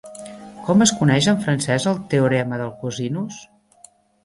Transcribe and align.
Com 0.69 0.79
es 0.85 0.93
coneix 1.01 1.27
en 1.33 1.37
francès 1.43 1.87
el 1.93 2.01
teorema 2.15 2.61
del 2.65 2.75
cosinus? 2.83 3.41